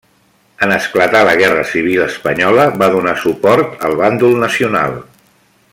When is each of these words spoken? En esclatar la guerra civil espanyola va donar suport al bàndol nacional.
En 0.67 0.71
esclatar 0.75 1.19
la 1.27 1.35
guerra 1.41 1.65
civil 1.73 2.01
espanyola 2.05 2.65
va 2.83 2.89
donar 2.97 3.15
suport 3.25 3.85
al 3.91 3.97
bàndol 4.01 4.37
nacional. 4.47 4.99